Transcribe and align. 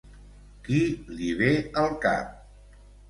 Qui 0.67 0.79
li 1.19 1.29
ve 1.43 1.51
al 1.83 1.93
cap? 2.07 2.35